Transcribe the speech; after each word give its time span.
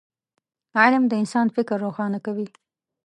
علم 0.79 1.03
د 1.07 1.13
انسان 1.21 1.47
فکر 1.55 1.75
روښانه 1.85 2.19
کوي 2.25 2.47